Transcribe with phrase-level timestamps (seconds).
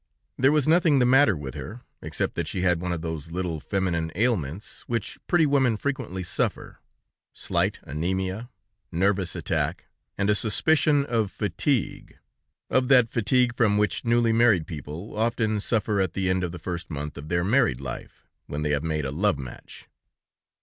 [0.35, 3.59] There was nothing the matter with her, except that she had one of those little
[3.59, 6.79] feminine ailments from which pretty women frequently suffer;
[7.33, 8.49] slight anaemia,
[8.91, 9.85] nervous attack,
[10.17, 12.17] and a suspicion of fatigue,
[12.67, 16.57] of that fatigue from which newly married people often suffer at the end of the
[16.57, 19.87] first month of their married life, when they have made a love match.